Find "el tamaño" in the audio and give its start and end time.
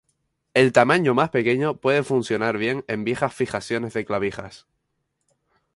0.55-1.13